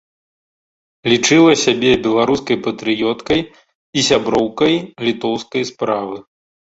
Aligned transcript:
Лічыла 1.11 1.51
сябе 1.65 1.91
беларускай 2.07 2.57
патрыёткай 2.67 3.39
і 3.47 3.99
сяброўкай 4.09 4.73
літоўскай 5.09 5.63
справы. 5.73 6.17